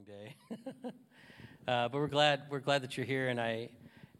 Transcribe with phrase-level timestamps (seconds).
[0.00, 0.34] long day.
[1.68, 3.70] uh, but we're glad we're glad that you're here, and I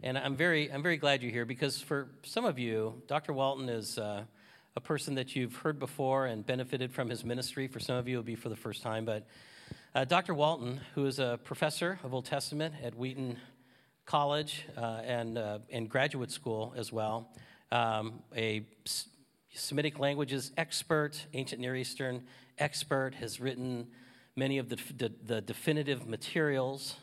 [0.02, 3.32] and I'm very I'm very glad you're here because for some of you, Dr.
[3.32, 4.24] Walton is uh,
[4.76, 7.66] a person that you've heard before and benefited from his ministry.
[7.66, 9.04] For some of you, it'll be for the first time.
[9.04, 9.26] But
[9.94, 10.34] uh, Dr.
[10.34, 13.38] Walton, who is a professor of Old Testament at Wheaton
[14.06, 17.30] College uh, and uh, and graduate school as well,
[17.72, 18.66] um, a
[19.52, 22.22] Semitic languages expert, ancient Near Eastern
[22.58, 23.88] expert, has written
[24.36, 26.96] many of the, the, the definitive materials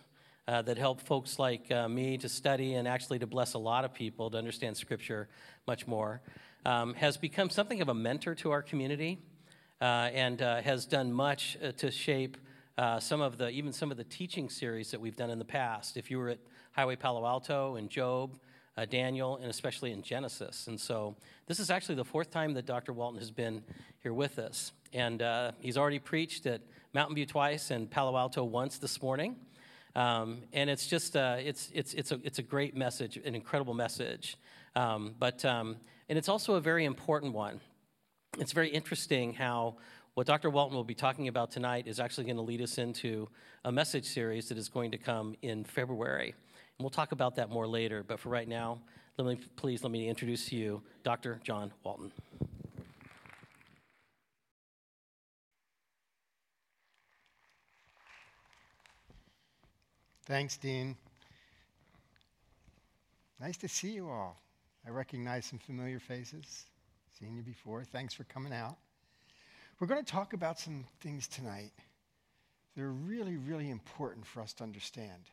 [0.48, 3.84] uh, that help folks like uh, me to study and actually to bless a lot
[3.84, 5.28] of people to understand Scripture
[5.68, 6.22] much more,
[6.66, 9.20] um, has become something of a mentor to our community
[9.82, 12.38] uh, and uh, has done much uh, to shape
[12.78, 15.46] uh, some of the, even some of the teaching series that we've done in the
[15.46, 15.98] past.
[15.98, 16.40] If you were at
[16.72, 18.38] Highway Palo Alto and Job,
[18.92, 20.68] Daniel, and especially in Genesis.
[20.68, 21.16] And so
[21.48, 22.94] this is actually the fourth time that Dr.
[22.94, 23.64] Walton has been
[24.04, 24.72] here with us.
[24.94, 25.24] And
[25.60, 26.62] he's already preached at
[26.94, 29.36] Mountain View twice and Palo Alto once this morning.
[29.96, 33.74] Um, and it's just, uh, it's, it's, it's, a, it's a great message, an incredible
[33.74, 34.38] message.
[34.76, 37.60] Um, but, um, and it's also a very important one.
[38.40, 39.78] It's very interesting how
[40.14, 40.50] what Dr.
[40.50, 43.28] Walton will be talking about tonight is actually going to lead us into
[43.66, 46.30] a message series that is going to come in February.
[46.30, 48.04] And we'll talk about that more later.
[48.04, 48.80] But for right now,
[49.18, 51.40] let me, please let me introduce to you Dr.
[51.44, 52.12] John Walton.
[60.28, 60.98] Thanks, Dean.
[63.40, 64.38] Nice to see you all.
[64.86, 66.66] I recognize some familiar faces.
[67.18, 67.86] Seen you before.
[67.86, 68.76] Thanks for coming out.
[69.80, 71.72] We're going to talk about some things tonight
[72.76, 75.30] that are really, really important for us to understand.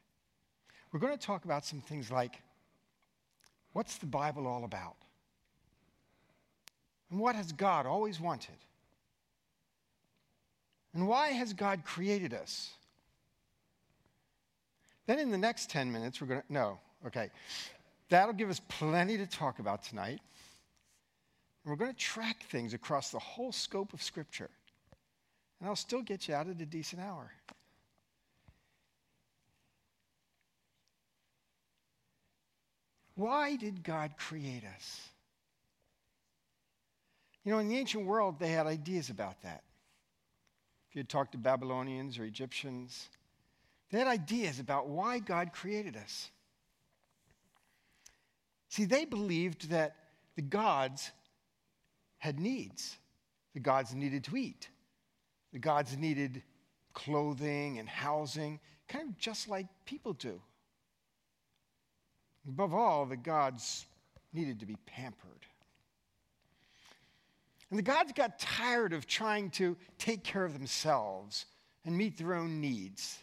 [0.93, 2.41] We're going to talk about some things like
[3.73, 4.95] what's the Bible all about?
[7.11, 8.59] And what has God always wanted?
[10.95, 12.75] And why has God created us?
[15.07, 17.31] Then in the next 10 minutes, we're going to, no, okay.
[18.09, 20.21] That'll give us plenty to talk about tonight.
[21.65, 24.51] And we're going to track things across the whole scope of Scripture.
[25.61, 27.31] And I'll still get you out at a decent hour.
[33.15, 35.09] Why did God create us?
[37.45, 39.63] You know, in the ancient world, they had ideas about that.
[40.89, 43.09] If you had talked to Babylonians or Egyptians,
[43.95, 46.31] they had ideas about why God created us.
[48.69, 49.95] See, they believed that
[50.35, 51.13] the gods
[52.19, 52.99] had needs.
[53.53, 54.69] The gods needed to eat,
[55.53, 56.43] the gods needed
[56.93, 60.41] clothing and housing, kind of just like people do.
[62.49, 63.87] Above all, the gods
[64.33, 65.47] needed to be pampered.
[67.71, 71.47] And the gods got tired of trying to take care of themselves
[71.85, 73.19] and meet their own needs.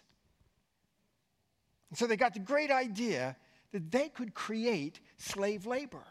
[1.92, 3.36] And so they got the great idea
[3.74, 6.04] that they could create slave labor.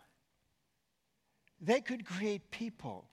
[1.60, 3.06] They could create people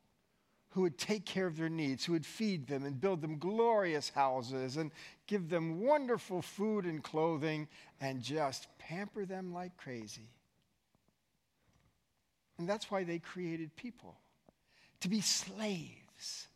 [0.71, 4.09] who would take care of their needs, who would feed them and build them glorious
[4.09, 4.91] houses and
[5.25, 7.67] give them wonderful food and clothing
[7.99, 10.29] and just pamper them like crazy.
[12.59, 14.17] And that's why they created people
[14.99, 16.47] to be slaves.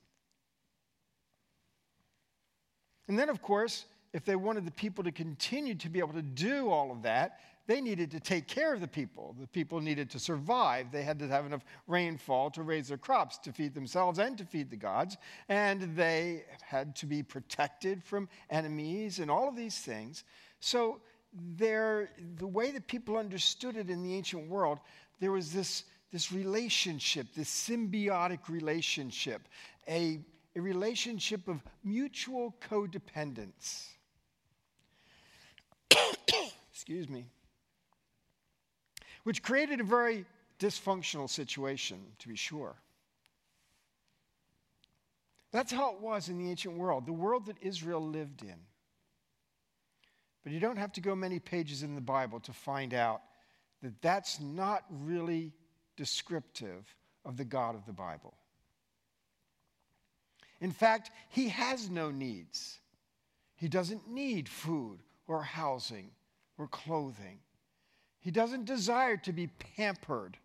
[3.07, 6.21] And then, of course, if they wanted the people to continue to be able to
[6.21, 9.35] do all of that, they needed to take care of the people.
[9.39, 10.91] The people needed to survive.
[10.91, 14.45] They had to have enough rainfall to raise their crops, to feed themselves and to
[14.45, 15.15] feed the gods.
[15.47, 20.23] And they had to be protected from enemies and all of these things.
[20.59, 20.99] So,
[21.57, 22.07] the
[22.41, 24.79] way that people understood it in the ancient world,
[25.21, 29.47] there was this, this relationship, this symbiotic relationship,
[29.87, 30.19] a,
[30.57, 33.91] a relationship of mutual codependence.
[36.71, 37.27] Excuse me
[39.23, 40.25] which created a very
[40.59, 42.75] dysfunctional situation, to be sure.
[45.51, 48.55] That's how it was in the ancient world, the world that Israel lived in.
[50.43, 53.21] But you don't have to go many pages in the Bible to find out
[53.83, 55.51] that that's not really
[55.97, 56.95] descriptive
[57.25, 58.33] of the God of the Bible.
[60.59, 62.79] In fact, he has no needs.
[63.55, 66.11] He doesn't need food or housing
[66.57, 67.39] or clothing.
[68.19, 70.37] He doesn't desire to be pampered.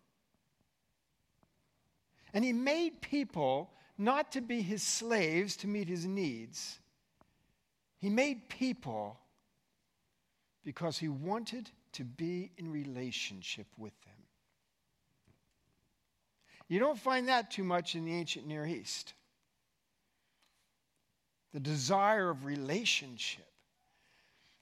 [2.33, 6.79] And he made people not to be his slaves to meet his needs.
[7.99, 9.19] He made people
[10.63, 14.13] because he wanted to be in relationship with them.
[16.67, 19.13] You don't find that too much in the ancient Near East.
[21.53, 23.47] The desire of relationship.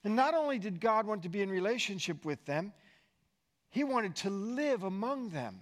[0.06, 2.72] And not only did God want to be in relationship with them,
[3.70, 5.58] He wanted to live among them.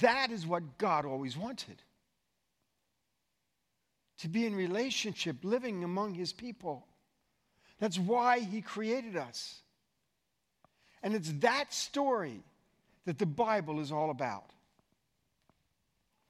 [0.00, 1.80] that is what God always wanted
[4.18, 6.88] to be in relationship, living among His people.
[7.78, 9.60] That's why He created us.
[11.04, 12.42] And it's that story
[13.04, 14.50] that the Bible is all about.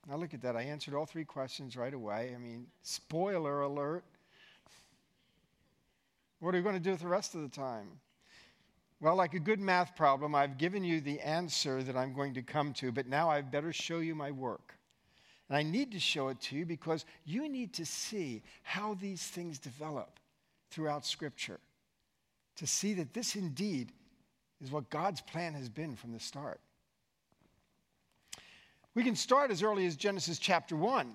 [0.08, 0.56] Now, look at that.
[0.56, 2.32] I answered all three questions right away.
[2.34, 4.04] I mean, spoiler alert.
[6.40, 7.88] What are you going to do with the rest of the time?
[9.00, 12.42] Well, like a good math problem, I've given you the answer that I'm going to
[12.42, 14.74] come to, but now I've better show you my work.
[15.48, 19.22] And I need to show it to you because you need to see how these
[19.22, 20.18] things develop
[20.70, 21.60] throughout Scripture.
[22.56, 23.92] To see that this indeed
[24.62, 26.60] is what God's plan has been from the start.
[28.94, 31.14] We can start as early as Genesis chapter 1.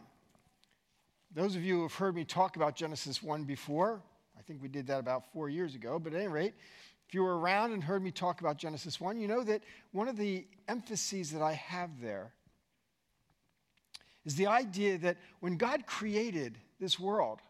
[1.33, 4.01] Those of you who have heard me talk about Genesis 1 before,
[4.38, 6.54] I think we did that about four years ago, but at any rate,
[7.06, 9.62] if you were around and heard me talk about Genesis 1, you know that
[9.92, 12.31] one of the emphases that I have there
[14.24, 17.42] is the idea that when God created this world,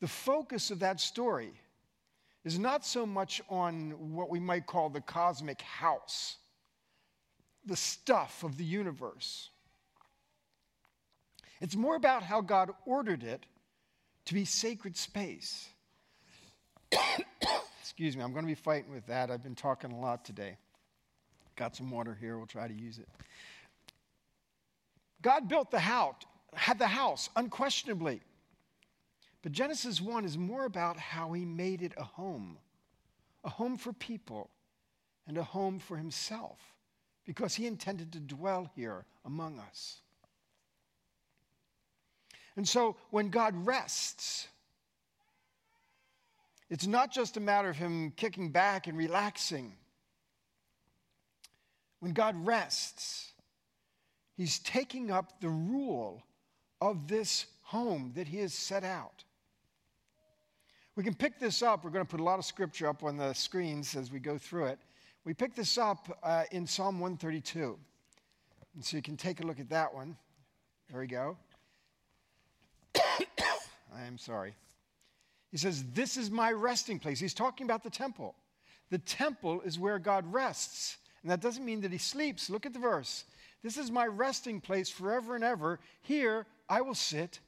[0.00, 1.52] the focus of that story
[2.44, 6.36] is not so much on what we might call the cosmic house
[7.66, 9.50] the stuff of the universe.
[11.60, 13.44] It's more about how God ordered it
[14.26, 15.68] to be sacred space.
[17.80, 19.30] Excuse me, I'm going to be fighting with that.
[19.30, 20.58] I've been talking a lot today.
[21.56, 23.08] Got some water here, we'll try to use it.
[25.22, 26.16] God built the house,
[26.54, 28.20] had the house, unquestionably.
[29.42, 32.58] But Genesis 1 is more about how he made it a home,
[33.42, 34.50] a home for people,
[35.26, 36.75] and a home for himself
[37.26, 39.98] because he intended to dwell here among us.
[42.56, 44.48] And so when God rests,
[46.70, 49.74] it's not just a matter of him kicking back and relaxing.
[52.00, 53.32] When God rests,
[54.36, 56.22] he's taking up the rule
[56.80, 59.24] of this home that he has set out.
[60.94, 61.84] We can pick this up.
[61.84, 64.38] We're going to put a lot of scripture up on the screens as we go
[64.38, 64.78] through it.
[65.26, 67.76] We pick this up uh, in Psalm 132.
[68.76, 70.16] And so you can take a look at that one.
[70.88, 71.36] There we go.
[72.96, 74.54] I am sorry.
[75.50, 77.18] He says, This is my resting place.
[77.18, 78.36] He's talking about the temple.
[78.90, 80.98] The temple is where God rests.
[81.22, 82.48] And that doesn't mean that he sleeps.
[82.48, 83.24] Look at the verse.
[83.64, 85.80] This is my resting place forever and ever.
[86.02, 87.40] Here I will sit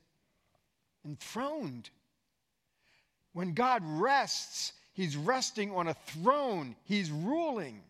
[1.07, 1.91] enthroned.
[3.35, 7.83] When God rests, He's resting on a throne, he's ruling.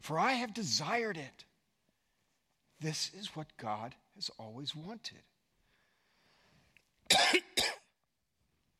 [0.00, 1.44] For I have desired it.
[2.80, 5.18] This is what God has always wanted.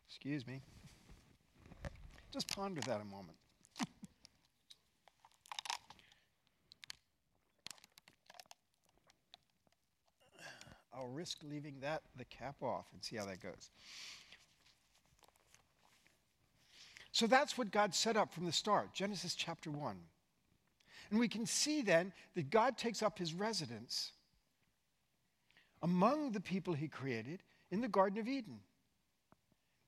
[0.08, 0.62] Excuse me.
[2.32, 3.36] Just ponder that a moment.
[10.94, 13.68] I'll risk leaving that the cap off and see how that goes.
[17.16, 19.96] So that's what God set up from the start, Genesis chapter 1.
[21.10, 24.12] And we can see then that God takes up his residence
[25.82, 28.58] among the people he created in the Garden of Eden.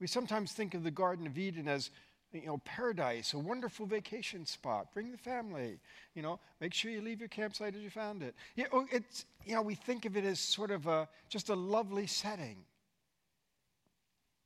[0.00, 1.90] We sometimes think of the Garden of Eden as
[2.32, 4.94] you know, paradise, a wonderful vacation spot.
[4.94, 5.80] Bring the family.
[6.14, 8.34] You know, make sure you leave your campsite as you found it.
[8.56, 11.50] You oh, know, it's, you know, we think of it as sort of a, just
[11.50, 12.56] a lovely setting.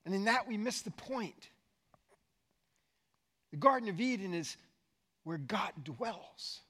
[0.05, 1.51] And in that, we miss the point.
[3.53, 4.57] The Garden of Eden is
[5.25, 6.61] where God dwells.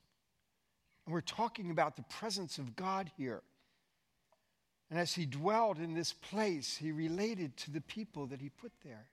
[1.07, 3.43] And we're talking about the presence of God here.
[4.91, 8.73] And as he dwelled in this place, he related to the people that he put
[8.85, 9.07] there.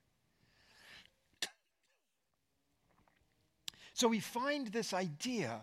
[3.94, 5.62] So we find this idea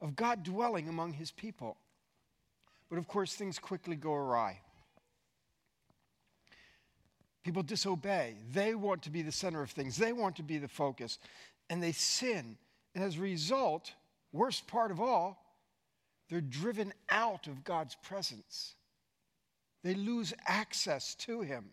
[0.00, 1.76] of God dwelling among his people.
[2.88, 4.60] But of course, things quickly go awry.
[7.46, 8.34] People disobey.
[8.52, 11.20] They want to be the center of things, they want to be the focus,
[11.70, 12.58] and they sin.
[12.92, 13.92] And as a result,
[14.32, 15.40] worst part of all,
[16.28, 18.74] they're driven out of God's presence.
[19.84, 21.66] They lose access to Him.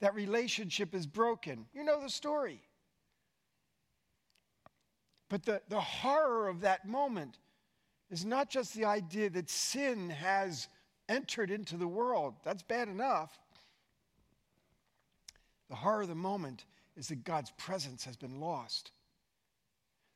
[0.00, 1.66] That relationship is broken.
[1.72, 2.60] You know the story.
[5.30, 7.38] But the, the horror of that moment
[8.10, 10.66] is not just the idea that sin has
[11.08, 13.38] entered into the world, that's bad enough.
[15.68, 16.64] The horror of the moment
[16.96, 18.90] is that God's presence has been lost.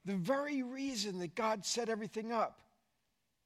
[0.05, 2.61] The very reason that God set everything up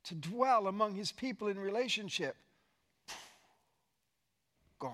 [0.04, 2.36] to dwell among his people in relationship
[4.78, 4.92] gone.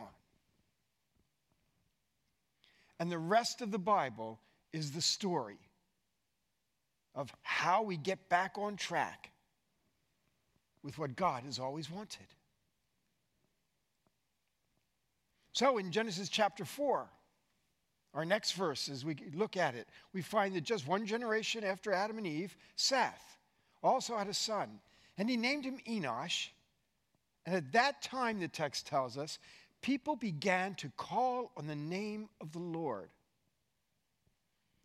[2.98, 4.38] And the rest of the Bible
[4.72, 5.58] is the story
[7.14, 9.30] of how we get back on track
[10.82, 12.26] with what God has always wanted.
[15.52, 17.08] So in Genesis chapter 4,
[18.14, 21.92] our next verse, as we look at it, we find that just one generation after
[21.92, 23.38] Adam and Eve, Seth
[23.82, 24.80] also had a son,
[25.18, 26.48] and he named him Enosh.
[27.46, 29.38] And at that time, the text tells us,
[29.80, 33.08] people began to call on the name of the Lord.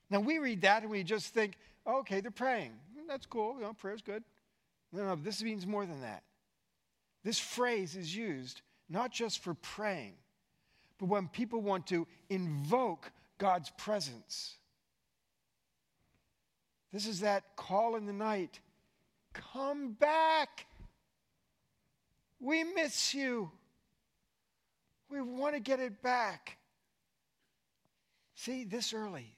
[0.10, 2.72] Now we read that and we just think, okay, they're praying.
[3.08, 3.56] That's cool.
[3.56, 4.24] You know, prayer's good.
[4.92, 6.24] No, no, this means more than that.
[7.24, 10.14] This phrase is used not just for praying,
[11.00, 14.56] but when people want to invoke God's presence.
[16.92, 18.60] This is that call in the night
[19.34, 20.66] come back.
[22.40, 23.52] We miss you.
[25.10, 26.58] We want to get it back.
[28.36, 29.36] See, this early,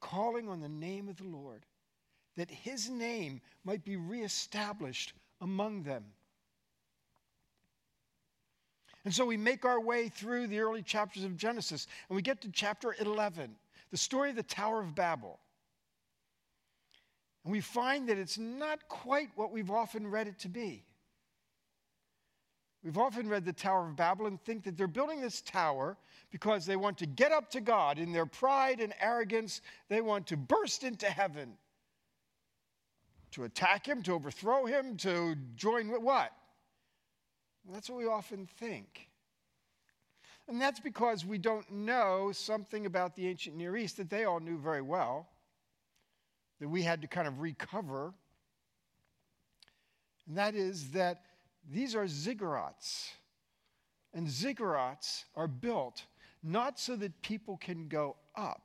[0.00, 1.64] calling on the name of the Lord,
[2.36, 6.04] that his name might be reestablished among them.
[9.04, 12.42] And so we make our way through the early chapters of Genesis, and we get
[12.42, 13.54] to chapter 11,
[13.90, 15.38] the story of the Tower of Babel.
[17.44, 20.84] And we find that it's not quite what we've often read it to be.
[22.82, 25.98] We've often read the Tower of Babel and think that they're building this tower
[26.30, 27.98] because they want to get up to God.
[27.98, 31.52] In their pride and arrogance, they want to burst into heaven,
[33.32, 36.32] to attack Him, to overthrow Him, to join with what?
[37.72, 39.08] That's what we often think.
[40.48, 44.40] And that's because we don't know something about the ancient Near East that they all
[44.40, 45.28] knew very well,
[46.58, 48.12] that we had to kind of recover.
[50.26, 51.22] And that is that
[51.70, 53.10] these are ziggurats.
[54.12, 56.04] And ziggurats are built
[56.42, 58.62] not so that people can go up,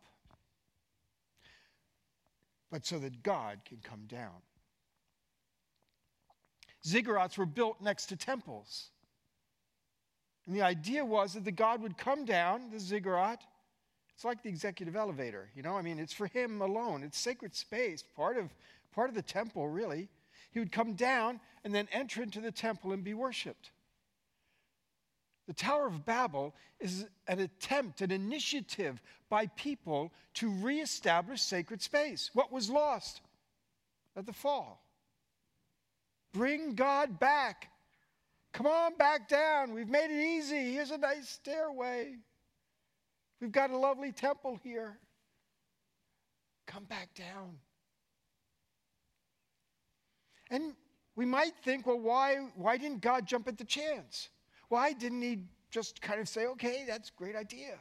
[2.71, 4.41] but so that God can come down.
[6.83, 8.89] Ziggurats were built next to temples.
[10.47, 13.41] And the idea was that the God would come down, the ziggurat.
[14.13, 15.75] It's like the executive elevator, you know?
[15.75, 17.03] I mean, it's for him alone.
[17.03, 18.49] It's sacred space, part of,
[18.93, 20.07] part of the temple, really.
[20.51, 23.71] He would come down and then enter into the temple and be worshiped.
[25.47, 32.31] The Tower of Babel is an attempt, an initiative by people to reestablish sacred space.
[32.33, 33.21] What was lost
[34.15, 34.81] at the fall?
[36.33, 37.69] Bring God back.
[38.55, 39.73] Come on back down.
[39.73, 40.71] We've made it easy.
[40.71, 42.15] Here's a nice stairway.
[43.41, 44.97] We've got a lovely temple here.
[46.65, 47.57] Come back down.
[50.49, 50.73] And
[51.17, 54.29] we might think, well, why, why didn't God jump at the chance?
[54.69, 57.77] Why didn't he just kind of say, okay, that's a great idea?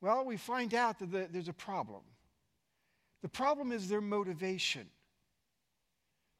[0.00, 2.02] Well, we find out that the, there's a problem.
[3.22, 4.86] The problem is their motivation.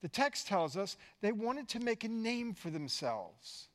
[0.03, 3.69] The text tells us they wanted to make a name for themselves.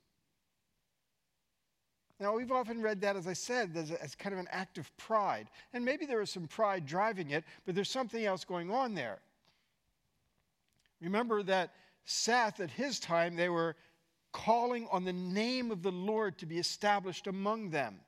[2.19, 4.95] Now, we've often read that, as I said, as, as, kind of an act of
[4.97, 5.47] pride.
[5.73, 9.19] And maybe there is some pride driving it, but there's something else going on there.
[10.99, 11.73] Remember that
[12.05, 13.75] Seth, at his time, they were
[14.31, 17.99] calling on the name of the Lord to be established among them.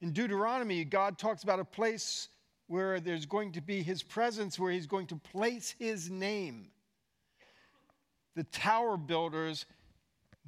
[0.00, 2.28] In Deuteronomy, God talks about a place
[2.66, 6.66] where there's going to be his presence, where he's going to place his name
[8.34, 9.66] the tower builders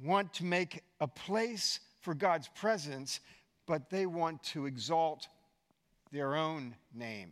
[0.03, 3.19] want to make a place for God's presence,
[3.65, 5.27] but they want to exalt
[6.11, 7.31] their own name.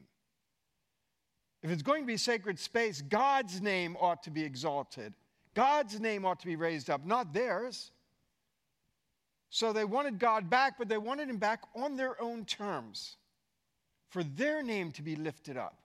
[1.63, 5.13] If it's going to be sacred space, God's name ought to be exalted.
[5.53, 7.91] God's name ought to be raised up, not theirs.
[9.50, 13.15] So they wanted God back, but they wanted him back on their own terms,
[14.09, 15.79] for their name to be lifted up.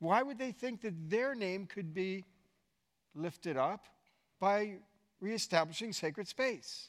[0.00, 2.24] Why would they think that their name could be
[3.14, 3.86] lifted up
[4.40, 4.78] by
[5.20, 6.88] reestablishing sacred space?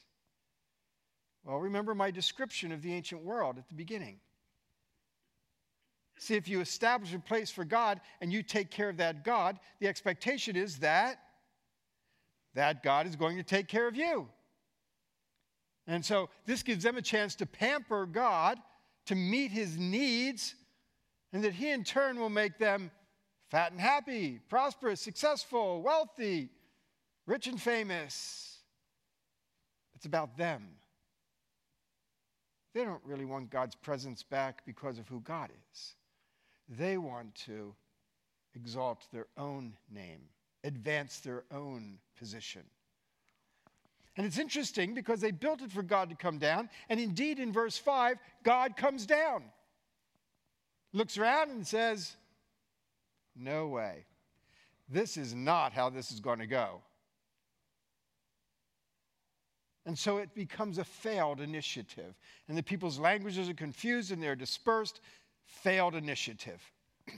[1.44, 4.20] Well, remember my description of the ancient world at the beginning.
[6.18, 9.60] See, if you establish a place for God and you take care of that God,
[9.80, 11.20] the expectation is that
[12.54, 14.28] that God is going to take care of you.
[15.88, 18.60] And so this gives them a chance to pamper God,
[19.08, 20.56] to meet his needs,
[21.34, 22.92] and that he in turn will make them
[23.52, 26.50] fat and happy, prosperous, successful, wealthy,
[27.28, 28.60] rich and famous.
[29.94, 30.70] It's about them.
[32.74, 35.96] They don't really want God's presence back because of who God is.
[36.70, 37.76] They want to
[38.56, 40.22] exalt their own name,
[40.64, 42.64] advance their own position.
[44.16, 46.70] And it's interesting because they built it for God to come down.
[46.88, 49.44] And indeed, in verse 5, God comes down,
[50.94, 52.16] looks around and says,
[53.36, 54.06] No way.
[54.90, 56.82] This is not how this is going to go.
[59.86, 62.14] And so it becomes a failed initiative.
[62.48, 65.00] And the people's languages are confused and they're dispersed.
[65.46, 66.62] Failed initiative.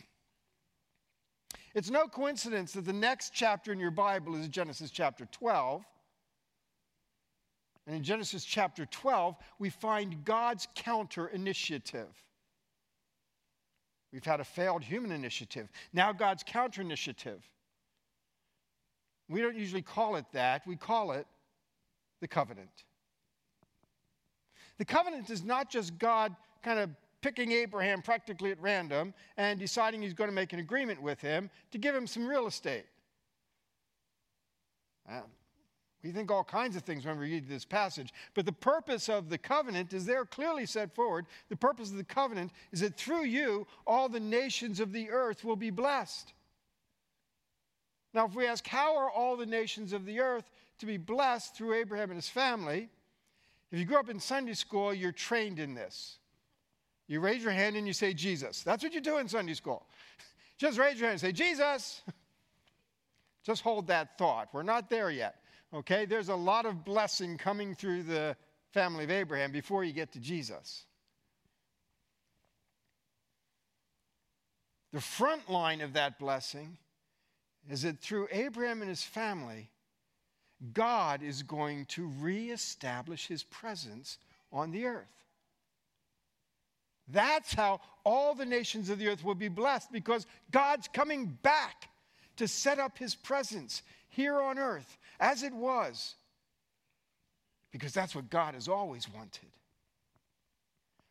[1.75, 5.84] it's no coincidence that the next chapter in your Bible is Genesis chapter 12.
[7.86, 12.08] And in Genesis chapter 12, we find God's counter initiative.
[14.13, 15.70] We've had a failed human initiative.
[15.91, 17.43] Now, God's counter initiative.
[19.27, 21.25] We don't usually call it that, we call it
[22.22, 22.86] the covenant.
[24.77, 26.91] The covenant is not just God kind of
[27.22, 31.50] picking Abraham practically at random and deciding he's going to make an agreement with him
[31.72, 32.86] to give him some real estate.
[36.03, 39.29] We think all kinds of things when we read this passage, but the purpose of
[39.29, 41.25] the covenant is there clearly set forward.
[41.48, 45.45] The purpose of the covenant is that through you, all the nations of the earth
[45.45, 46.33] will be blessed.
[48.13, 51.55] Now, if we ask, how are all the nations of the earth to be blessed
[51.55, 52.89] through Abraham and his family?
[53.72, 56.17] If you grew up in Sunday school, you're trained in this.
[57.07, 58.62] You raise your hand and you say, Jesus.
[58.62, 59.88] That's what you do in Sunday school.
[60.57, 62.01] Just raise your hand and say, Jesus.
[63.43, 64.50] Just hold that thought.
[64.53, 65.42] We're not there yet.
[65.74, 66.06] Okay?
[66.06, 68.36] There's a lot of blessing coming through the
[68.72, 70.86] family of Abraham before you get to Jesus.
[74.92, 76.77] The front line of that blessing
[77.70, 79.72] is that through Abraham and his family,
[80.74, 84.20] God is going to reestablish his presence
[84.51, 85.08] on the earth.
[87.08, 91.89] That's how all the nations of the earth will be blessed because God's coming back
[92.38, 93.82] to set up his presence
[94.15, 96.15] here on earth as it was.
[97.72, 99.50] Because that's what God has always wanted.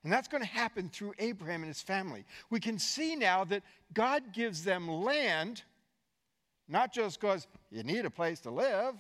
[0.05, 2.25] And that's going to happen through Abraham and his family.
[2.51, 3.63] We can see now that
[3.95, 5.63] God gives them land
[6.69, 8.95] not just because you need a place to live,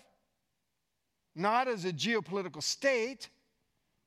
[1.35, 3.31] not as a geopolitical state,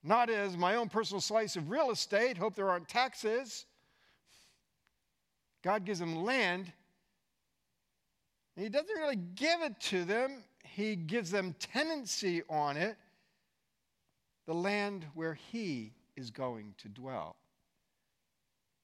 [0.03, 3.65] not as my own personal slice of real estate, hope there aren't taxes.
[5.63, 6.71] God gives them land.
[8.55, 12.95] He doesn't really give it to them, He gives them tenancy on it,
[14.45, 17.35] the land where He is going to dwell.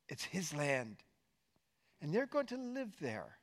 [0.10, 0.98] It's His land.
[2.02, 3.38] And they're going to live there.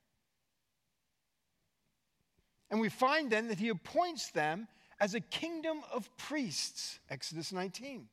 [2.70, 4.68] And we find then that he appoints them
[5.00, 8.08] as a kingdom of priests, Exodus 19.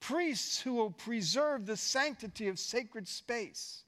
[0.00, 3.82] Priests who will preserve the sanctity of sacred space.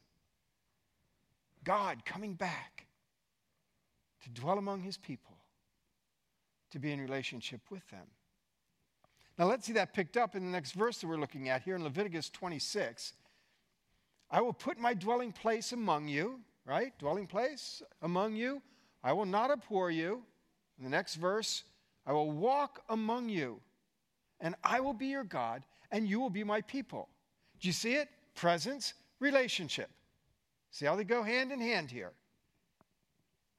[1.64, 2.85] God coming back
[4.26, 5.36] to dwell among his people,
[6.70, 8.06] to be in relationship with them.
[9.38, 11.76] Now let's see that picked up in the next verse that we're looking at here
[11.76, 13.12] in Leviticus 26.
[14.30, 16.98] I will put my dwelling place among you, right?
[16.98, 18.62] Dwelling place among you
[19.06, 20.24] I will not abhor you.
[20.78, 21.62] In the next verse,
[22.04, 23.60] I will walk among you,
[24.40, 27.08] and I will be your God, and you will be my people.
[27.60, 28.08] Do you see it?
[28.34, 29.90] Presence, relationship.
[30.72, 32.12] See how they go hand in hand here.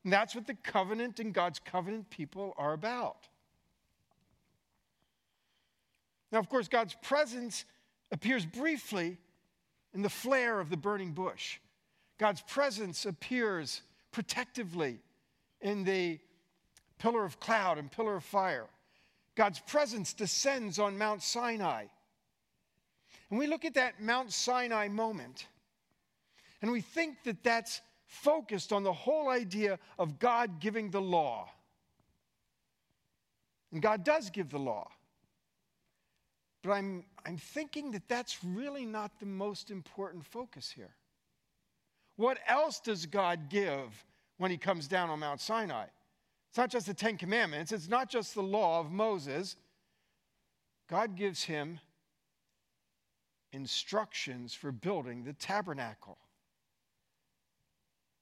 [0.04, 3.28] And that's what the covenant and God's covenant people are about.
[6.32, 7.66] Now, of course, God's presence
[8.12, 9.18] appears briefly
[9.94, 11.60] in the flare of the burning bush.
[12.18, 13.82] God's presence appears
[14.12, 15.00] protectively
[15.62, 16.20] in the
[17.00, 18.68] pillar of cloud and pillar of fire.
[19.36, 21.86] God's presence descends on Mount Sinai.
[23.30, 25.48] And we look at that Mount Sinai moment,
[26.62, 31.50] and we think that that's focused on the whole idea of God giving the law.
[33.72, 34.90] And God does give the law.
[36.64, 40.96] But I'm, I'm thinking that that's really not the most important focus here.
[42.16, 44.04] What else does God give
[44.38, 45.86] when he comes down on Mount Sinai.
[46.50, 49.58] It's not just the Ten Commandments, it's not just the law of Moses.
[50.90, 51.80] God gives him
[53.52, 56.18] instructions for building the tabernacle.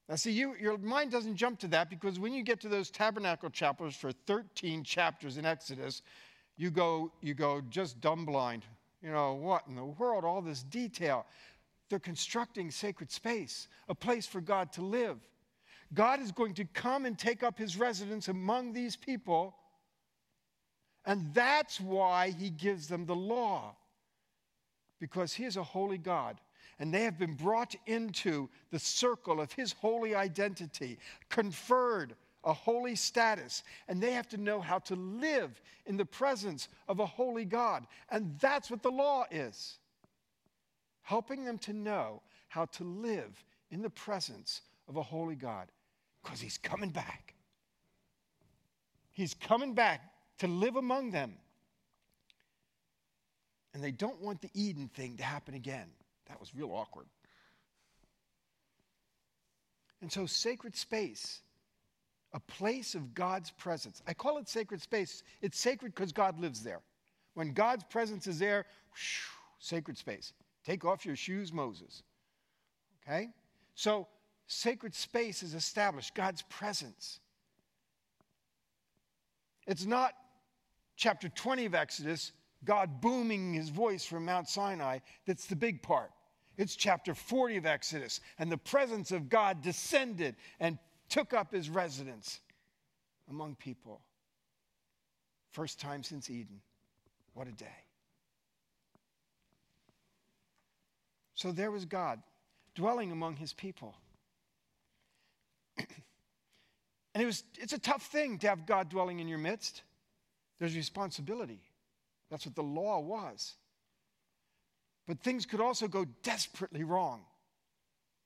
[0.08, 2.90] Now, see, you, your mind doesn't jump to that because when you get to those
[2.90, 6.02] tabernacle chapters for 13 chapters in Exodus,
[6.56, 8.64] you go, you go just dumb blind.
[9.02, 10.24] You know, what in the world?
[10.24, 11.26] All this detail.
[11.88, 15.18] They're constructing sacred space, a place for God to live.
[15.94, 19.54] God is going to come and take up his residence among these people.
[21.04, 23.76] And that's why he gives them the law.
[25.00, 26.40] Because he is a holy God.
[26.78, 30.98] And they have been brought into the circle of his holy identity,
[31.30, 36.68] conferred a holy status, and they have to know how to live in the presence
[36.88, 37.86] of a holy God.
[38.10, 39.78] And that's what the law is
[41.06, 45.68] helping them to know how to live in the presence of a holy God
[46.22, 47.34] because He's coming back.
[49.12, 50.00] He's coming back
[50.38, 51.34] to live among them.
[53.72, 55.86] And they don't want the Eden thing to happen again.
[56.28, 57.06] That was real awkward.
[60.00, 61.40] And so, sacred space,
[62.32, 64.02] a place of God's presence.
[64.06, 65.22] I call it sacred space.
[65.40, 66.80] It's sacred because God lives there.
[67.34, 69.22] When God's presence is there, whoosh,
[69.58, 70.32] sacred space.
[70.64, 72.02] Take off your shoes, Moses.
[73.02, 73.28] Okay?
[73.74, 74.08] So,
[74.46, 77.20] sacred space is established, God's presence.
[79.66, 80.12] It's not
[80.96, 82.32] chapter 20 of Exodus,
[82.64, 86.10] God booming his voice from Mount Sinai, that's the big part.
[86.56, 91.68] It's chapter 40 of Exodus, and the presence of God descended and took up his
[91.68, 92.40] residence
[93.28, 94.00] among people.
[95.50, 96.60] First time since Eden.
[97.34, 97.66] What a day.
[101.34, 102.22] So there was God
[102.74, 103.94] dwelling among his people.
[105.78, 105.86] and
[107.14, 109.82] it was, it's a tough thing to have God dwelling in your midst.
[110.58, 111.60] There's responsibility.
[112.30, 113.54] That's what the law was.
[115.06, 117.22] But things could also go desperately wrong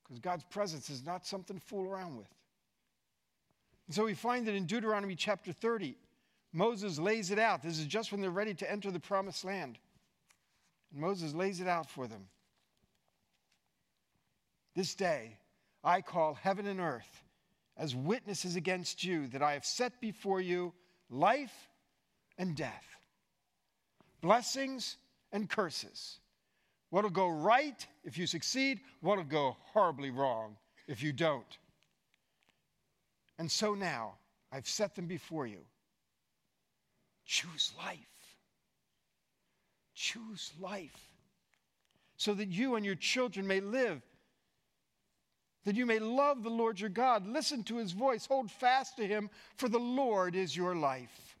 [0.03, 2.27] because God's presence is not something to fool around with.
[3.87, 5.95] And so we find that in Deuteronomy chapter 30,
[6.53, 7.61] Moses lays it out.
[7.61, 9.77] This is just when they're ready to enter the promised land.
[10.91, 12.27] And Moses lays it out for them.
[14.75, 15.37] This day
[15.83, 17.23] I call heaven and earth
[17.77, 20.73] as witnesses against you that I have set before you
[21.09, 21.69] life
[22.37, 22.85] and death,
[24.21, 24.97] blessings
[25.31, 26.19] and curses.
[26.91, 28.81] What'll go right if you succeed?
[28.99, 31.57] What'll go horribly wrong if you don't?
[33.39, 34.15] And so now,
[34.51, 35.61] I've set them before you.
[37.25, 37.97] Choose life.
[39.95, 41.11] Choose life
[42.17, 43.99] so that you and your children may live,
[45.65, 49.07] that you may love the Lord your God, listen to his voice, hold fast to
[49.07, 51.35] him, for the Lord is your life.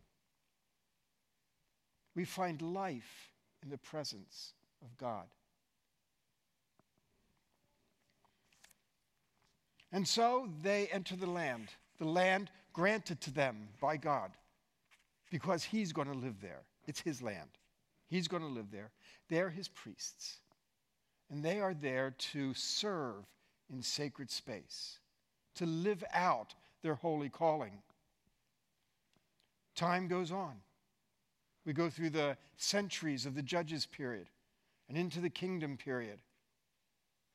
[2.15, 3.29] We find life
[3.61, 5.27] in the presence of God.
[9.91, 14.31] And so they enter the land, the land granted to them by God,
[15.29, 16.61] because He's going to live there.
[16.87, 17.49] It's His land.
[18.07, 18.91] He's going to live there.
[19.29, 20.39] They're His priests.
[21.29, 23.23] And they are there to serve
[23.71, 24.99] in sacred space,
[25.55, 27.81] to live out their holy calling.
[29.75, 30.55] Time goes on.
[31.65, 34.27] We go through the centuries of the judges period
[34.89, 36.19] and into the kingdom period.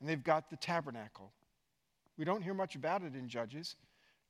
[0.00, 1.32] And they've got the tabernacle
[2.18, 3.76] we don't hear much about it in Judges,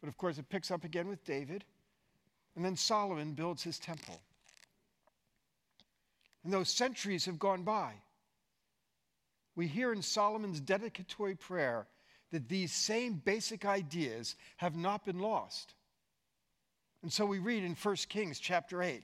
[0.00, 1.64] but of course it picks up again with David.
[2.54, 4.20] And then Solomon builds his temple.
[6.42, 7.92] And those centuries have gone by.
[9.56, 11.86] We hear in Solomon's dedicatory prayer
[12.30, 15.74] that these same basic ideas have not been lost.
[17.02, 19.02] And so we read in 1 Kings chapter 8.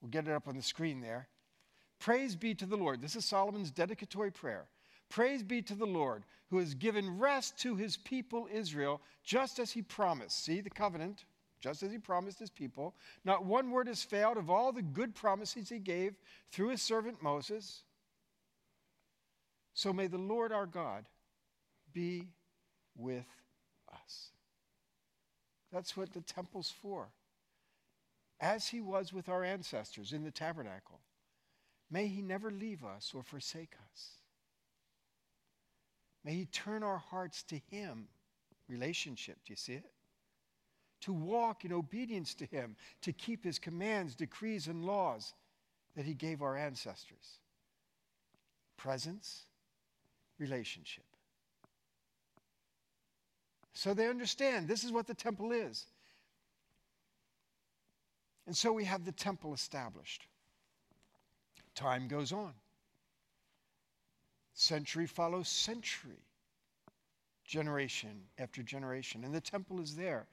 [0.00, 1.28] We'll get it up on the screen there.
[1.98, 3.00] Praise be to the Lord.
[3.00, 4.66] This is Solomon's dedicatory prayer.
[5.16, 9.72] Praise be to the Lord who has given rest to his people Israel, just as
[9.72, 10.44] he promised.
[10.44, 11.24] See the covenant,
[11.58, 12.94] just as he promised his people.
[13.24, 16.16] Not one word has failed of all the good promises he gave
[16.52, 17.84] through his servant Moses.
[19.72, 21.06] So may the Lord our God
[21.94, 22.28] be
[22.94, 23.24] with
[23.90, 24.32] us.
[25.72, 27.08] That's what the temple's for.
[28.38, 31.00] As he was with our ancestors in the tabernacle,
[31.90, 34.10] may he never leave us or forsake us.
[36.26, 38.08] May He turn our hearts to Him.
[38.68, 39.84] Relationship, do you see it?
[41.02, 45.32] To walk in obedience to Him, to keep His commands, decrees, and laws
[45.94, 47.38] that He gave our ancestors.
[48.76, 49.46] Presence,
[50.40, 51.04] relationship.
[53.72, 55.86] So they understand this is what the temple is.
[58.46, 60.26] And so we have the temple established.
[61.76, 62.52] Time goes on.
[64.66, 66.24] Century follows century,
[67.44, 69.22] generation after generation.
[69.22, 70.26] And the temple is there.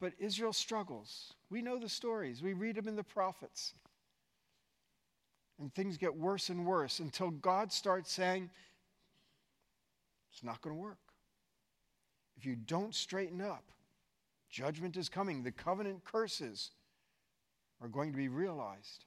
[0.00, 1.34] But Israel struggles.
[1.50, 3.74] We know the stories, we read them in the prophets.
[5.58, 8.48] And things get worse and worse until God starts saying,
[10.32, 10.98] it's not going to work.
[12.38, 13.64] If you don't straighten up,
[14.48, 15.42] judgment is coming.
[15.42, 16.70] The covenant curses
[17.82, 19.04] are going to be realized.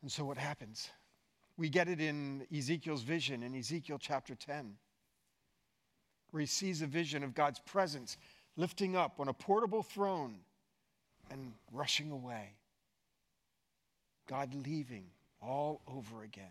[0.00, 0.88] And so what happens?
[1.56, 4.74] We get it in Ezekiel's vision in Ezekiel chapter 10,
[6.30, 8.16] where he sees a vision of God's presence
[8.56, 10.36] lifting up on a portable throne
[11.30, 12.56] and rushing away.
[14.28, 15.04] God leaving
[15.40, 16.44] all over again.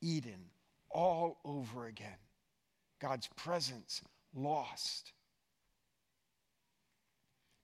[0.00, 0.50] Eden
[0.90, 2.18] all over again.
[3.00, 4.00] God's presence
[4.34, 5.12] lost.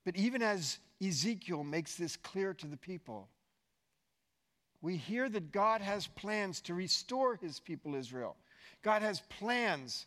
[0.05, 3.29] But even as Ezekiel makes this clear to the people,
[4.81, 8.35] we hear that God has plans to restore his people Israel.
[8.83, 10.05] God has plans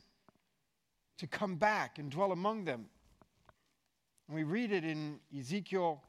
[1.18, 2.87] to come back and dwell among them.
[4.28, 6.02] And we read it in Ezekiel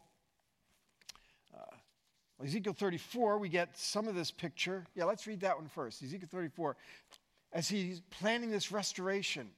[1.55, 4.85] uh, Ezekiel 34, we get some of this picture.
[4.95, 6.01] Yeah, let's read that one first.
[6.01, 6.77] Ezekiel 34.
[7.51, 9.49] As he's planning this restoration,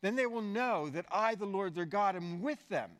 [0.00, 2.90] then they will know that I, the Lord their God, am with them.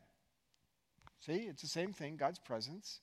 [1.25, 2.99] See, it's the same thing God's presence.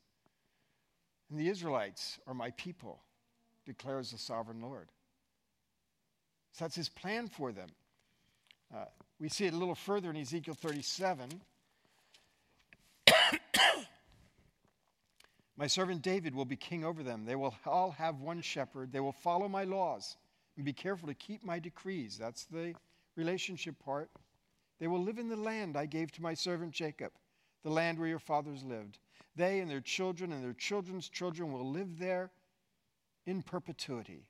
[1.31, 3.01] And the Israelites are my people,
[3.65, 4.89] declares the sovereign Lord.
[6.53, 7.69] So that's his plan for them.
[8.75, 8.87] Uh,
[9.21, 11.29] we see it a little further in Ezekiel 37.
[15.57, 17.25] my servant David will be king over them.
[17.25, 18.93] They will all have one shepherd.
[18.93, 20.17] They will follow my laws
[20.57, 22.19] and be careful to keep my decrees.
[22.19, 22.75] That's the
[23.17, 24.11] relationship part.
[24.81, 27.13] They will live in the land I gave to my servant Jacob,
[27.63, 28.99] the land where your fathers lived.
[29.37, 32.31] They and their children and their children's children will live there
[33.27, 34.25] in perpetuity,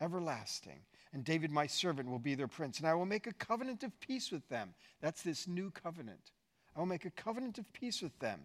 [0.00, 0.80] everlasting
[1.16, 2.78] and David, my servant, will be their prince.
[2.78, 4.74] And I will make a covenant of peace with them.
[5.00, 6.32] That's this new covenant.
[6.76, 8.40] I will make a covenant of peace with them,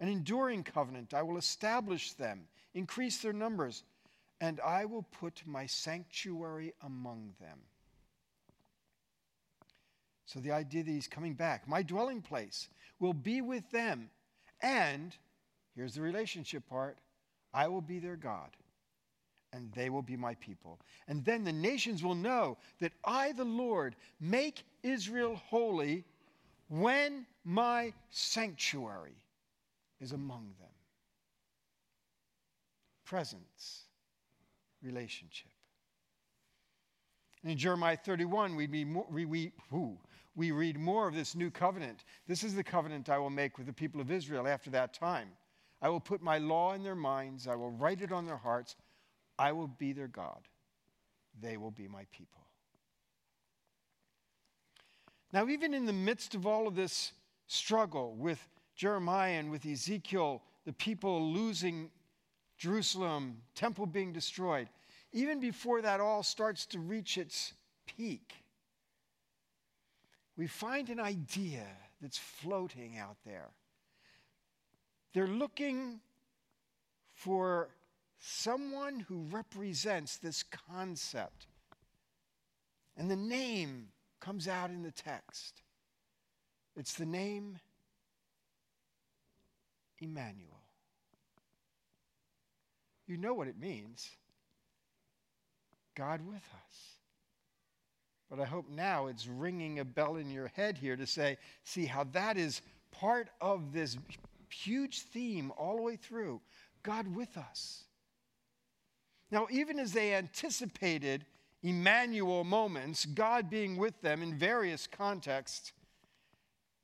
[0.00, 1.14] an enduring covenant.
[1.14, 3.84] I will establish them, increase their numbers,
[4.40, 7.60] and I will put my sanctuary among them.
[10.26, 14.10] So the idea that he's coming back, my dwelling place will be with them.
[14.62, 15.14] And
[15.74, 16.96] here's the relationship part
[17.52, 18.50] I will be their God
[19.52, 20.78] and they will be my people.
[21.08, 26.04] And then the nations will know that I, the Lord, make Israel holy
[26.68, 29.16] when my sanctuary
[30.00, 30.68] is among them.
[33.04, 33.82] Presence,
[34.82, 35.50] relationship.
[37.44, 38.84] In Jeremiah 31, we, we,
[39.26, 39.52] we,
[40.36, 42.04] we read more of this new covenant.
[42.28, 45.28] This is the covenant I will make with the people of Israel after that time.
[45.80, 48.76] I will put my law in their minds, I will write it on their hearts.
[49.38, 50.40] I will be their God,
[51.40, 52.38] they will be my people.
[55.32, 57.12] Now, even in the midst of all of this
[57.46, 61.90] struggle with Jeremiah and with Ezekiel, the people losing
[62.58, 64.68] Jerusalem, temple being destroyed,
[65.12, 67.52] even before that all starts to reach its
[67.86, 68.32] peak,
[70.36, 71.66] we find an idea
[72.00, 73.50] that's floating out there.
[75.12, 76.00] They're looking
[77.14, 77.68] for
[78.18, 81.46] someone who represents this concept.
[82.96, 83.88] And the name
[84.20, 85.62] comes out in the text.
[86.76, 87.58] It's the name
[89.98, 90.62] Emmanuel.
[93.06, 94.08] You know what it means
[95.94, 96.96] God with us.
[98.30, 101.84] But I hope now it's ringing a bell in your head here to say, see
[101.84, 103.98] how that is part of this
[104.48, 106.40] huge theme all the way through
[106.82, 107.84] God with us.
[109.30, 111.24] Now, even as they anticipated
[111.62, 115.72] Emmanuel moments, God being with them in various contexts,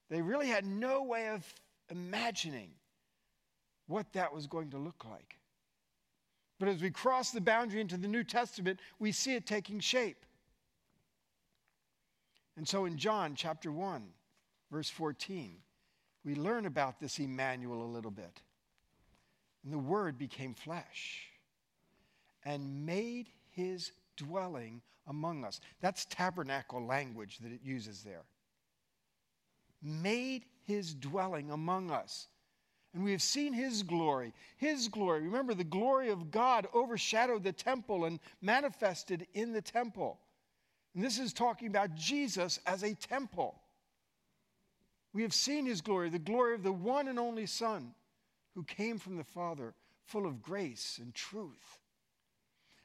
[0.08, 1.44] they really had no way of
[1.90, 2.70] imagining
[3.86, 5.38] what that was going to look like.
[6.58, 10.24] But as we cross the boundary into the New Testament, we see it taking shape.
[12.56, 14.02] And so in John chapter 1,
[14.72, 15.56] verse 14,
[16.24, 18.42] we learn about this Emmanuel a little bit.
[19.62, 21.28] And the Word became flesh
[22.44, 25.60] and made his dwelling among us.
[25.80, 28.24] That's tabernacle language that it uses there.
[29.80, 32.26] Made his dwelling among us.
[32.98, 34.34] And we have seen his glory.
[34.56, 35.22] His glory.
[35.22, 40.18] Remember, the glory of God overshadowed the temple and manifested in the temple.
[40.96, 43.54] And this is talking about Jesus as a temple.
[45.12, 47.94] We have seen his glory, the glory of the one and only Son
[48.56, 51.78] who came from the Father, full of grace and truth.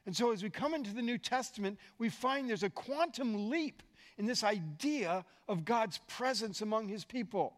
[0.06, 3.82] And so, as we come into the New Testament, we find there's a quantum leap
[4.16, 7.56] in this idea of God's presence among his people.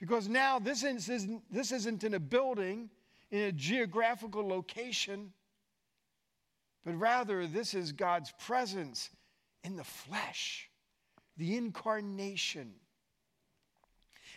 [0.00, 2.88] Because now this isn't, this isn't in a building,
[3.30, 5.32] in a geographical location,
[6.84, 9.10] but rather this is God's presence
[9.62, 10.70] in the flesh,
[11.36, 12.72] the incarnation.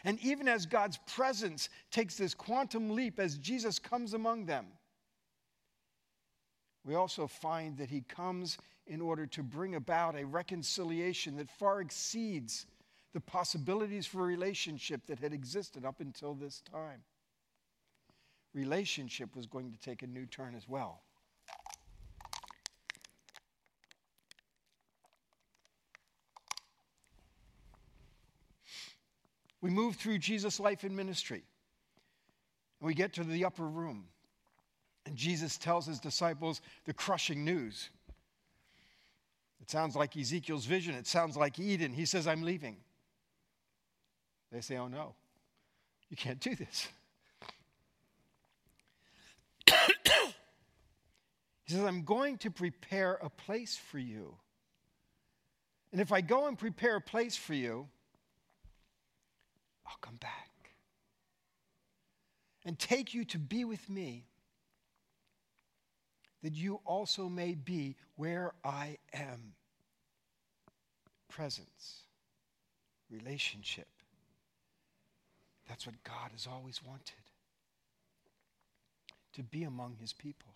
[0.03, 4.65] And even as God's presence takes this quantum leap as Jesus comes among them,
[6.85, 11.79] we also find that he comes in order to bring about a reconciliation that far
[11.79, 12.65] exceeds
[13.13, 17.03] the possibilities for relationship that had existed up until this time.
[18.53, 21.01] Relationship was going to take a new turn as well.
[29.61, 31.43] We move through Jesus' life and ministry.
[32.81, 34.05] And we get to the upper room.
[35.05, 37.89] And Jesus tells his disciples the crushing news.
[39.61, 40.95] It sounds like Ezekiel's vision.
[40.95, 41.93] It sounds like Eden.
[41.93, 42.75] He says, I'm leaving.
[44.53, 45.15] They say, Oh no,
[46.09, 46.87] you can't do this.
[51.65, 54.35] he says, I'm going to prepare a place for you.
[55.91, 57.87] And if I go and prepare a place for you,
[59.87, 60.51] I'll come back
[62.63, 64.25] and take you to be with me,
[66.43, 69.53] that you also may be where I am.
[71.27, 72.03] Presence,
[73.09, 73.87] relationship.
[75.67, 77.13] That's what God has always wanted
[79.33, 80.53] to be among his people.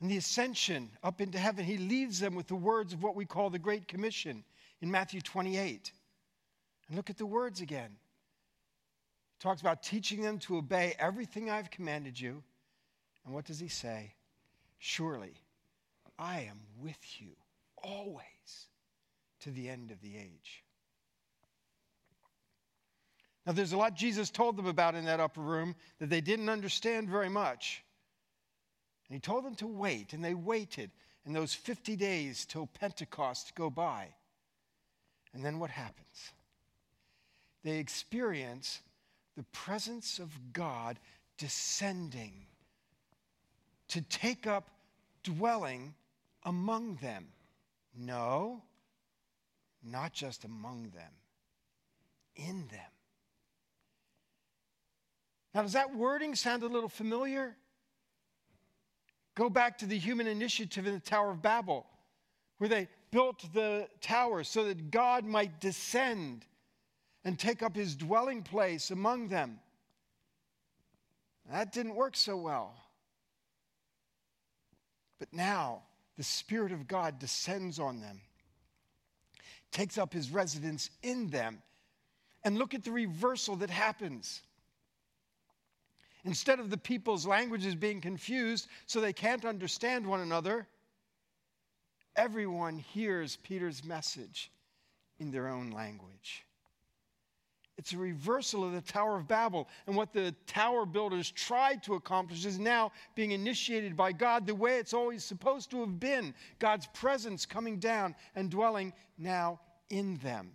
[0.00, 3.26] And the ascension up into heaven, he leaves them with the words of what we
[3.26, 4.44] call the Great Commission
[4.80, 5.92] in Matthew 28.
[6.88, 7.90] And look at the words again.
[7.90, 12.42] He talks about teaching them to obey everything I've commanded you.
[13.24, 14.14] And what does he say?
[14.78, 15.34] Surely
[16.18, 17.36] I am with you
[17.82, 18.24] always
[19.40, 20.64] to the end of the age.
[23.46, 26.48] Now, there's a lot Jesus told them about in that upper room that they didn't
[26.48, 27.82] understand very much.
[29.08, 30.90] And he told them to wait, and they waited
[31.26, 34.08] in those 50 days till Pentecost go by.
[35.32, 36.32] And then what happens?
[37.64, 38.80] They experience
[39.36, 40.98] the presence of God
[41.38, 42.32] descending
[43.88, 44.70] to take up
[45.22, 45.94] dwelling
[46.44, 47.26] among them.
[47.96, 48.62] No,
[49.82, 51.12] not just among them,
[52.36, 52.80] in them.
[55.54, 57.56] Now, does that wording sound a little familiar?
[59.34, 61.86] Go back to the human initiative in the Tower of Babel,
[62.58, 66.44] where they built the tower so that God might descend
[67.24, 69.58] and take up his dwelling place among them.
[71.50, 72.74] That didn't work so well.
[75.18, 75.82] But now
[76.16, 78.20] the Spirit of God descends on them,
[79.72, 81.62] takes up his residence in them.
[82.42, 84.40] And look at the reversal that happens.
[86.24, 90.66] Instead of the people's languages being confused so they can't understand one another,
[92.16, 94.50] everyone hears Peter's message
[95.18, 96.44] in their own language.
[97.80, 99.66] It's a reversal of the Tower of Babel.
[99.86, 104.54] And what the tower builders tried to accomplish is now being initiated by God the
[104.54, 110.18] way it's always supposed to have been God's presence coming down and dwelling now in
[110.18, 110.52] them.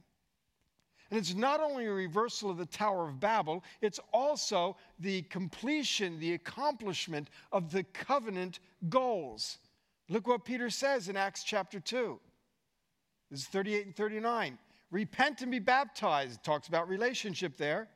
[1.11, 6.19] And it's not only a reversal of the Tower of Babel, it's also the completion,
[6.19, 9.59] the accomplishment of the covenant goals.
[10.09, 12.19] Look what Peter says in Acts chapter 2.
[13.29, 14.57] This is 38 and 39.
[14.91, 16.39] Repent and be baptized.
[16.39, 17.87] It talks about relationship there.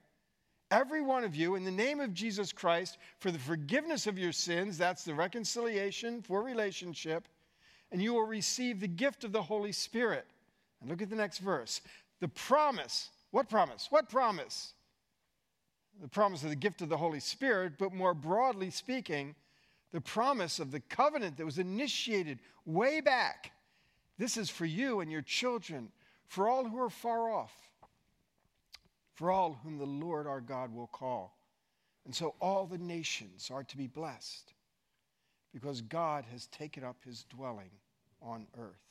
[0.72, 4.32] Every one of you, in the name of Jesus Christ, for the forgiveness of your
[4.32, 7.28] sins, that's the reconciliation for relationship,
[7.92, 10.28] and you will receive the gift of the Holy Spirit.
[10.80, 11.82] And look at the next verse.
[12.20, 13.10] The promise.
[13.32, 13.88] What promise?
[13.90, 14.74] What promise?
[16.02, 19.36] The promise of the gift of the Holy Spirit, but more broadly speaking,
[19.92, 23.52] the promise of the covenant that was initiated way back.
[24.18, 25.92] This is for you and your children,
[26.28, 27.54] for all who are far off,
[29.16, 31.38] for all whom the Lord our God will call.
[32.06, 34.54] And so all the nations are to be blessed
[35.54, 37.72] because God has taken up his dwelling
[38.22, 38.89] on earth.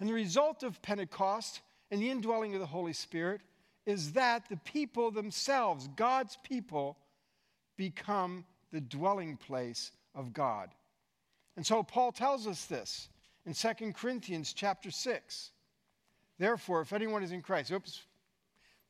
[0.00, 3.40] And the result of Pentecost and the indwelling of the Holy Spirit
[3.86, 6.98] is that the people themselves, God's people,
[7.76, 10.70] become the dwelling place of God.
[11.56, 13.08] And so Paul tells us this
[13.46, 15.50] in 2 Corinthians chapter 6.
[16.38, 18.02] Therefore, if anyone is in Christ, oops,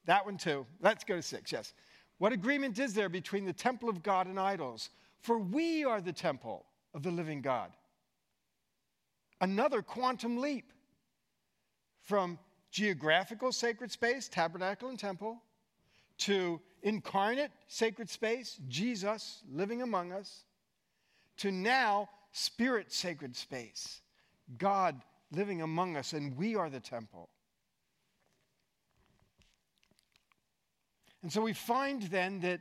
[0.04, 0.66] that one too.
[0.80, 1.72] Let's go to 6, yes.
[2.18, 4.90] What agreement is there between the temple of God and idols?
[5.20, 7.70] For we are the temple of the living God.
[9.40, 10.72] Another quantum leap
[12.08, 12.38] from
[12.70, 15.42] geographical sacred space, tabernacle and temple,
[16.16, 20.44] to incarnate sacred space, Jesus living among us,
[21.36, 24.00] to now spirit sacred space,
[24.56, 25.00] God
[25.32, 27.28] living among us, and we are the temple.
[31.22, 32.60] And so we find then that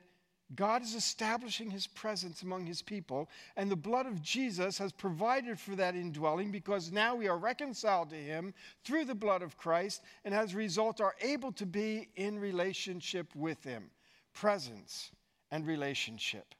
[0.55, 5.59] God is establishing his presence among his people, and the blood of Jesus has provided
[5.59, 8.53] for that indwelling because now we are reconciled to him
[8.85, 13.35] through the blood of Christ, and as a result are able to be in relationship
[13.35, 13.89] with him.
[14.33, 15.11] Presence
[15.51, 16.55] and relationship.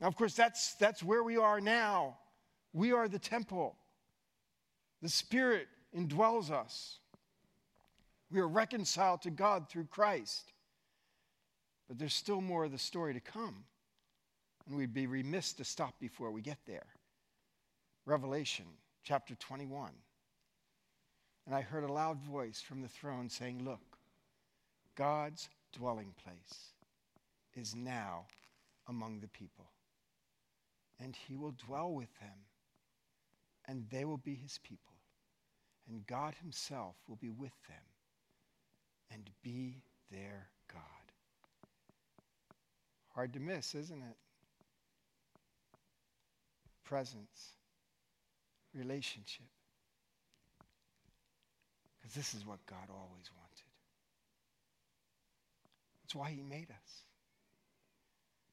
[0.00, 2.18] Now, of course, that's, that's where we are now.
[2.74, 3.76] We are the temple.
[5.00, 6.98] The Spirit indwells us.
[8.30, 10.52] We are reconciled to God through Christ.
[11.92, 13.64] But there's still more of the story to come.
[14.66, 16.86] And we'd be remiss to stop before we get there.
[18.06, 18.64] Revelation
[19.04, 19.90] chapter 21.
[21.44, 23.98] And I heard a loud voice from the throne saying, Look,
[24.94, 26.70] God's dwelling place
[27.54, 28.24] is now
[28.88, 29.66] among the people.
[30.98, 32.46] And he will dwell with them,
[33.68, 34.94] and they will be his people.
[35.86, 37.84] And God himself will be with them
[39.10, 40.51] and be their.
[43.14, 44.16] Hard to miss, isn't it?
[46.84, 47.52] Presence,
[48.74, 49.46] relationship.
[52.00, 53.64] Because this is what God always wanted.
[56.04, 57.02] It's why He made us.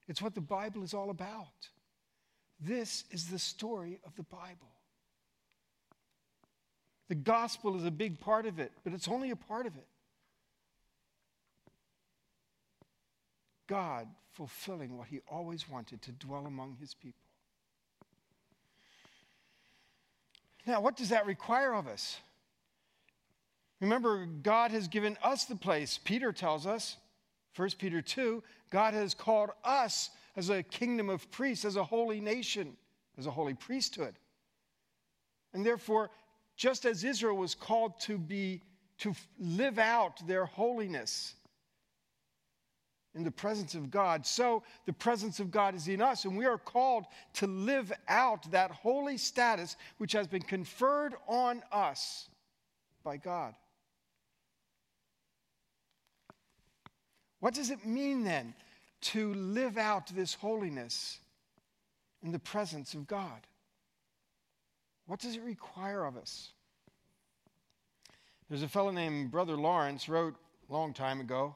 [0.08, 1.70] It's what the Bible is all about.
[2.60, 4.68] This is the story of the Bible.
[7.08, 9.88] The gospel is a big part of it, but it's only a part of it.
[13.68, 14.08] God
[14.40, 17.20] fulfilling what he always wanted to dwell among his people.
[20.66, 22.16] Now, what does that require of us?
[23.82, 26.00] Remember, God has given us the place.
[26.02, 26.96] Peter tells us,
[27.58, 32.22] 1 Peter 2, God has called us as a kingdom of priests, as a holy
[32.22, 32.78] nation,
[33.18, 34.16] as a holy priesthood.
[35.54, 36.12] And therefore,
[36.56, 38.62] just as Israel was called to be
[39.00, 41.36] to live out their holiness
[43.16, 46.46] in the presence of God, so the presence of God is in us, and we
[46.46, 52.30] are called to live out that holy status which has been conferred on us
[53.04, 53.56] by God.
[57.40, 58.54] What does it mean then
[59.02, 61.20] to live out this holiness
[62.22, 63.48] in the presence of God?
[65.08, 66.50] What does it require of us?
[68.50, 70.36] There's a fellow named Brother Lawrence, wrote
[70.70, 71.56] a long time ago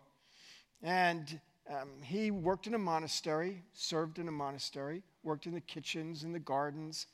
[0.83, 6.23] and um, he worked in a monastery, served in a monastery, worked in the kitchens
[6.23, 7.07] and the gardens.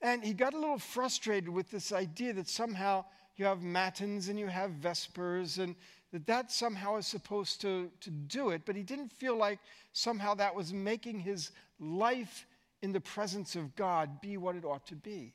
[0.00, 3.04] And he got a little frustrated with this idea that somehow
[3.36, 5.76] you have matins and you have vespers and
[6.12, 8.62] that that somehow is supposed to, to do it.
[8.66, 9.60] But he didn't feel like
[9.92, 12.46] somehow that was making his life
[12.82, 15.32] in the presence of God be what it ought to be.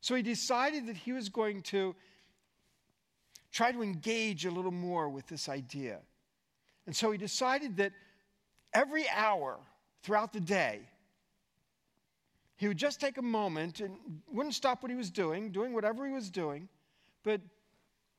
[0.00, 1.94] So he decided that he was going to
[3.52, 5.98] try to engage a little more with this idea.
[6.86, 7.92] And so he decided that
[8.72, 9.58] every hour
[10.02, 10.80] throughout the day,
[12.56, 13.96] he would just take a moment and
[14.32, 16.68] wouldn't stop what he was doing, doing whatever he was doing,
[17.22, 17.40] but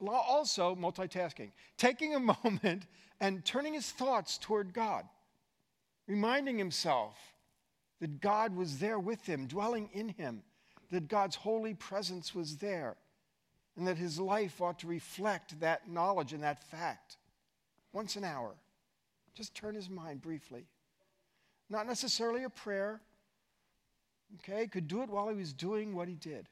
[0.08, 2.86] also multitasking, taking a moment
[3.20, 5.04] and turning his thoughts toward God,
[6.08, 7.18] reminding himself
[8.00, 10.42] that God was there with him, dwelling in him,
[10.90, 12.96] that God's holy presence was there
[13.78, 17.18] and that his life ought to reflect that knowledge and that fact.
[17.94, 18.56] Once an hour,
[19.34, 20.66] just turn his mind briefly.
[21.70, 23.02] Not necessarily a prayer,
[24.40, 24.68] okay?
[24.68, 26.48] Could do it while he was doing what he did.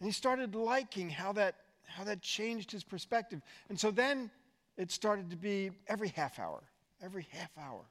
[0.00, 1.54] And he started liking how that,
[1.86, 3.40] how that changed his perspective.
[3.68, 4.30] And so then
[4.76, 6.62] it started to be every half hour,
[7.02, 7.82] every half hour.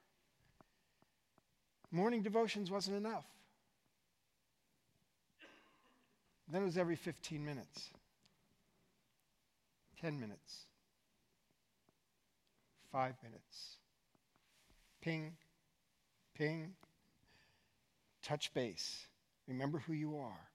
[1.92, 3.26] Morning devotions wasn't enough.
[6.52, 7.90] Then it was every 15 minutes,
[10.02, 10.66] 10 minutes,
[12.92, 13.78] five minutes.
[15.02, 15.34] Ping,
[16.38, 16.74] ping,
[18.22, 19.08] touch base.
[19.48, 20.48] Remember who you are.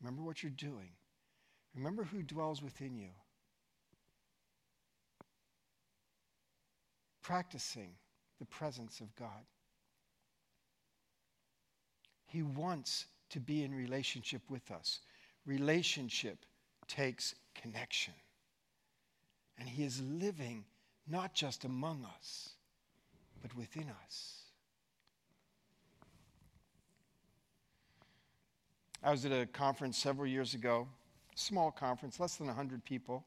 [0.00, 0.90] Remember what you're doing.
[1.74, 3.10] Remember who dwells within you.
[7.22, 7.90] Practicing
[8.38, 9.44] the presence of God.
[12.26, 15.00] He wants to be in relationship with us
[15.46, 16.44] relationship
[16.88, 18.14] takes connection.
[19.58, 20.64] And He is living
[21.08, 22.50] not just among us,
[23.40, 24.42] but within us.
[29.02, 30.88] I was at a conference several years ago,
[31.36, 33.24] small conference, less than 100 people,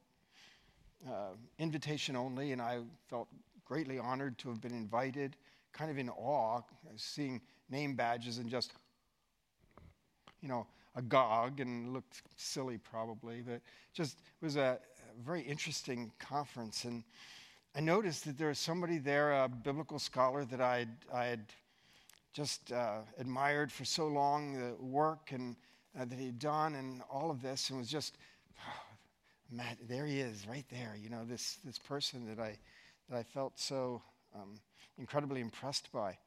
[1.08, 3.30] uh, invitation only, and I felt
[3.64, 5.38] greatly honored to have been invited,
[5.72, 6.62] kind of in awe,
[6.98, 7.40] seeing
[7.70, 8.74] name badges and just,
[10.42, 10.68] you know,
[11.00, 13.62] agog and looked silly probably, but
[13.94, 14.80] just was a
[15.26, 17.04] very interesting conference, and
[17.76, 21.46] I noticed that there was somebody there, a biblical scholar that I'd, I had
[22.34, 25.56] just uh, admired for so long, the work and
[26.00, 28.18] uh, that he'd done, and all of this, and was just,
[28.60, 28.82] oh,
[29.52, 30.96] Matt, there he is, right there.
[31.02, 32.58] You know, this this person that I
[33.10, 34.02] that I felt so
[34.36, 34.60] um,
[34.98, 36.18] incredibly impressed by.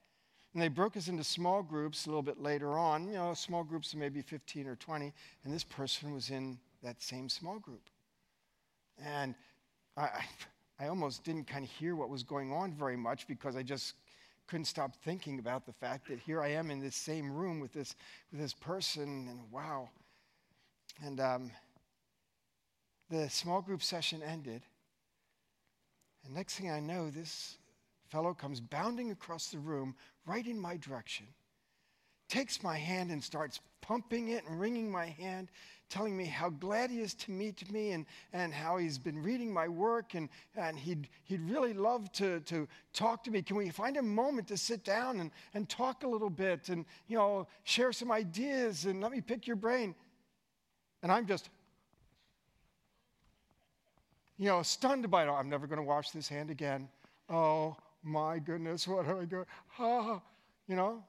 [0.53, 3.65] And they broke us into small groups a little bit later on, you know, small
[3.65, 5.13] groups of maybe 15 or 20,
[5.45, 7.89] and this person was in that same small group.
[9.03, 9.35] And
[9.97, 10.09] I,
[10.79, 13.95] I almost didn't kind of hear what was going on very much because I just
[14.47, 17.73] couldn't stop thinking about the fact that here I am in this same room with
[17.73, 17.95] this,
[18.31, 19.89] with this person, and wow.
[21.03, 21.51] And um,
[23.09, 24.63] the small group session ended.
[26.25, 27.57] And next thing I know, this
[28.13, 29.95] fellow comes bounding across the room
[30.27, 31.27] right in my direction,
[32.29, 35.49] takes my hand and starts pumping it and wringing my hand,
[35.89, 38.05] telling me how glad he is to meet me and,
[38.35, 42.69] and how he's been reading my work and, and he'd, he'd really love to, to
[42.93, 43.41] talk to me.
[43.41, 46.85] Can we find a moment to sit down and, and talk a little bit and,
[47.09, 49.95] you know, share some ideas and let me pick your brain?
[51.03, 51.49] And I'm just,
[54.37, 55.31] you know, stunned by it.
[55.31, 56.91] I'm never going to wash this hand again.
[57.31, 59.45] Oh my goodness, what do I do?
[59.79, 60.21] Ah,
[60.67, 61.03] you know,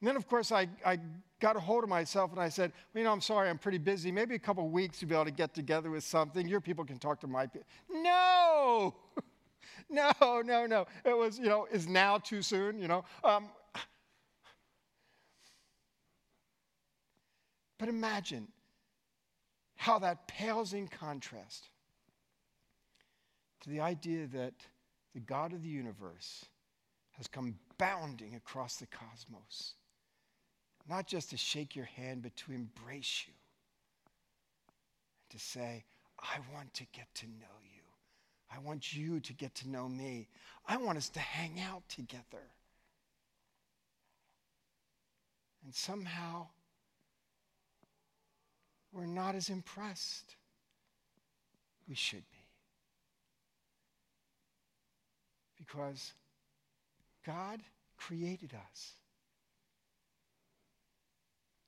[0.00, 0.98] and then, of course, I, I
[1.40, 3.78] got a hold of myself and I said, well, you know, I'm sorry, I'm pretty
[3.78, 4.10] busy.
[4.10, 6.48] Maybe a couple weeks to be able to get together with something.
[6.48, 7.68] Your people can talk to my people.
[7.90, 8.94] No!
[9.90, 10.86] no, no, no.
[11.04, 13.04] It was, you know, is now too soon, you know?
[13.22, 13.50] Um,
[17.78, 18.48] but imagine
[19.76, 21.68] how that pales in contrast
[23.62, 24.54] to the idea that
[25.14, 26.44] the God of the universe
[27.12, 29.74] has come bounding across the cosmos
[30.90, 33.32] not just to shake your hand, but to embrace you.
[35.30, 35.84] To say,
[36.18, 37.82] I want to get to know you.
[38.52, 40.28] I want you to get to know me.
[40.66, 42.42] I want us to hang out together.
[45.64, 46.48] And somehow,
[48.92, 50.34] we're not as impressed.
[51.88, 52.39] We should be.
[55.70, 56.12] Because
[57.24, 57.60] God
[57.96, 58.92] created us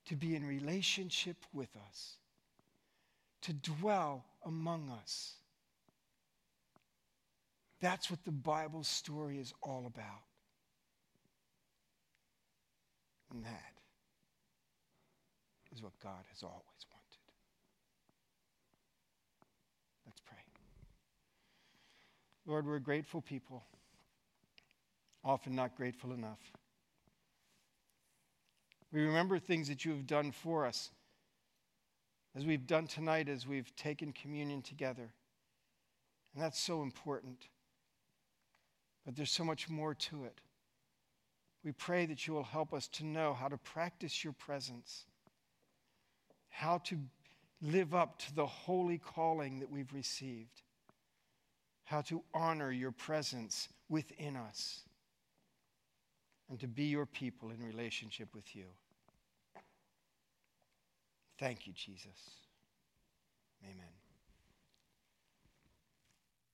[0.07, 2.17] to be in relationship with us,
[3.43, 5.33] to dwell among us.
[7.79, 10.23] That's what the Bible story is all about.
[13.33, 13.73] And that
[15.73, 17.19] is what God has always wanted.
[20.05, 20.37] Let's pray.
[22.45, 23.63] Lord, we're grateful people,
[25.23, 26.39] often not grateful enough.
[28.91, 30.91] We remember things that you have done for us,
[32.35, 35.11] as we've done tonight, as we've taken communion together.
[36.33, 37.47] And that's so important.
[39.05, 40.39] But there's so much more to it.
[41.63, 45.05] We pray that you will help us to know how to practice your presence,
[46.49, 46.99] how to
[47.61, 50.61] live up to the holy calling that we've received,
[51.85, 54.83] how to honor your presence within us,
[56.49, 58.65] and to be your people in relationship with you.
[61.39, 62.47] Thank you, Jesus.
[63.63, 64.02] Amen.